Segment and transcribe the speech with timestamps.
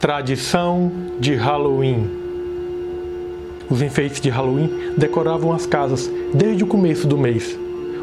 [0.00, 0.90] Tradição
[1.20, 2.08] de Halloween.
[3.68, 7.54] Os enfeites de Halloween decoravam as casas desde o começo do mês.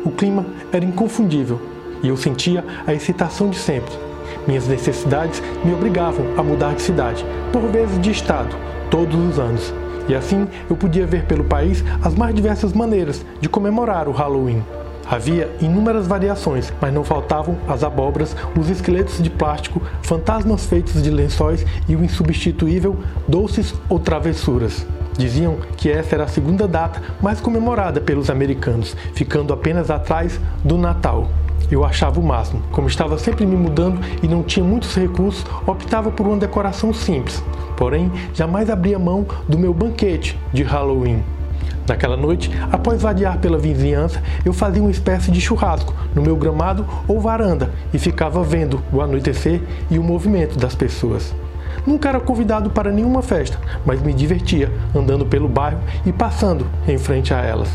[0.06, 1.60] O clima era inconfundível
[2.04, 3.92] e eu sentia a excitação de sempre.
[4.48, 8.56] Minhas necessidades me obrigavam a mudar de cidade, por vezes de estado,
[8.92, 9.74] todos os anos.
[10.08, 14.64] E assim eu podia ver pelo país as mais diversas maneiras de comemorar o Halloween.
[15.10, 21.10] Havia inúmeras variações, mas não faltavam as abóboras, os esqueletos de plástico, fantasmas feitos de
[21.10, 22.98] lençóis e o insubstituível
[23.28, 24.86] doces ou travessuras.
[25.18, 30.78] Diziam que essa era a segunda data mais comemorada pelos americanos, ficando apenas atrás do
[30.78, 31.30] Natal.
[31.72, 32.62] Eu achava o máximo.
[32.72, 37.44] Como estava sempre me mudando e não tinha muitos recursos, optava por uma decoração simples.
[37.76, 41.24] Porém, jamais abria mão do meu banquete de Halloween.
[41.88, 46.86] Naquela noite, após vadiar pela vizinhança, eu fazia uma espécie de churrasco no meu gramado
[47.08, 51.34] ou varanda e ficava vendo o anoitecer e o movimento das pessoas.
[51.86, 56.98] Nunca era convidado para nenhuma festa, mas me divertia andando pelo bairro e passando em
[56.98, 57.70] frente a elas.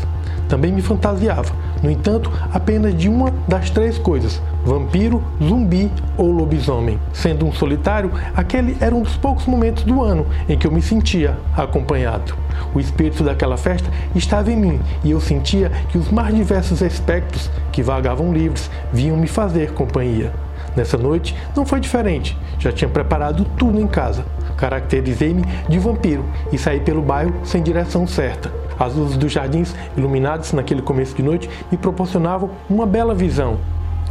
[0.47, 1.51] Também me fantasiava,
[1.83, 6.97] no entanto, apenas de uma das três coisas: vampiro, zumbi ou lobisomem.
[7.11, 10.81] Sendo um solitário, aquele era um dos poucos momentos do ano em que eu me
[10.81, 12.35] sentia acompanhado.
[12.73, 17.51] O espírito daquela festa estava em mim e eu sentia que os mais diversos espectros
[17.73, 20.31] que vagavam livres vinham me fazer companhia.
[20.77, 24.25] Nessa noite não foi diferente, já tinha preparado tudo em casa.
[24.57, 28.62] Caracterizei-me de vampiro e saí pelo bairro sem direção certa.
[28.83, 33.57] As luzes dos jardins, iluminados naquele começo de noite, me proporcionavam uma bela visão.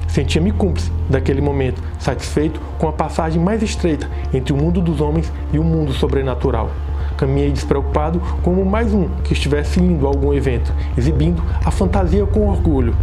[0.08, 5.30] Sentia-me cúmplice daquele momento, satisfeito com a passagem mais estreita entre o mundo dos homens
[5.52, 6.70] e o mundo sobrenatural.
[7.18, 12.48] Caminhei despreocupado como mais um que estivesse indo a algum evento, exibindo a fantasia com
[12.48, 12.96] orgulho.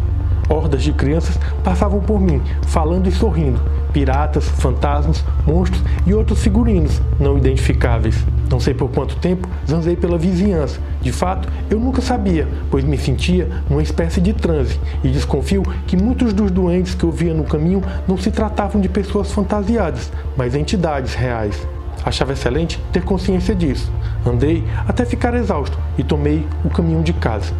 [0.50, 3.62] Hordas de crianças passavam por mim, falando e sorrindo.
[3.94, 8.26] Piratas, fantasmas, monstros e outros figurinos não identificáveis.
[8.50, 10.80] Não sei por quanto tempo zanzei pela vizinhança.
[11.02, 15.96] De fato, eu nunca sabia, pois me sentia numa espécie de transe e desconfio que
[15.96, 20.56] muitos dos doentes que eu via no caminho não se tratavam de pessoas fantasiadas, mas
[20.56, 21.68] entidades reais.
[22.04, 23.92] Achava excelente ter consciência disso.
[24.26, 27.54] Andei até ficar exausto e tomei o caminho de casa.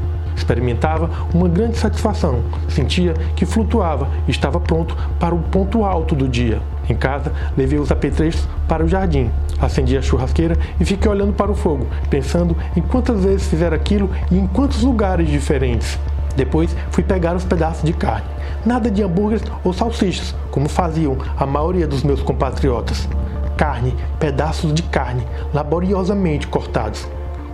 [0.50, 6.28] Experimentava uma grande satisfação, sentia que flutuava e estava pronto para o ponto alto do
[6.28, 6.60] dia.
[6.90, 9.30] Em casa, levei os apetrechos para o jardim,
[9.62, 14.10] acendi a churrasqueira e fiquei olhando para o fogo, pensando em quantas vezes fizer aquilo
[14.32, 16.00] e em quantos lugares diferentes.
[16.36, 18.26] Depois fui pegar os pedaços de carne.
[18.66, 23.08] Nada de hambúrgueres ou salsichas, como faziam a maioria dos meus compatriotas.
[23.56, 27.08] Carne, pedaços de carne, laboriosamente cortados.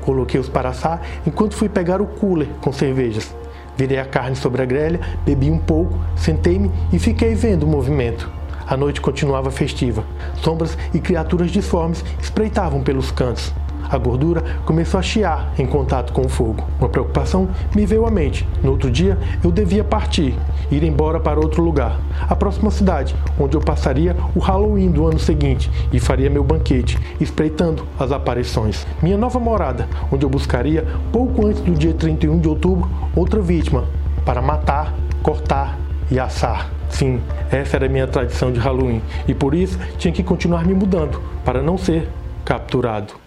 [0.06, 3.36] Coloquei-os para assar enquanto fui pegar o cooler com cervejas.
[3.76, 8.32] Virei a carne sobre a grelha, bebi um pouco, sentei-me e fiquei vendo o movimento.
[8.68, 10.06] A noite continuava festiva.
[10.36, 13.54] Sombras e criaturas disformes espreitavam pelos cantos.
[13.90, 16.64] A gordura começou a chiar em contato com o fogo.
[16.80, 18.48] Uma preocupação me veio à mente.
[18.64, 20.36] No outro dia, eu devia partir,
[20.72, 25.20] ir embora para outro lugar, a próxima cidade, onde eu passaria o Halloween do ano
[25.20, 28.86] seguinte e faria meu banquete, espreitando as aparições.
[29.02, 33.86] Minha nova morada, onde eu buscaria, pouco antes do dia 31 de outubro, outra vítima
[34.26, 35.78] para matar, cortar
[36.10, 36.72] e assar.
[36.90, 37.22] Sim,
[37.52, 41.22] essa era a minha tradição de Halloween e por isso tinha que continuar me mudando
[41.44, 42.08] para não ser
[42.44, 43.25] capturado.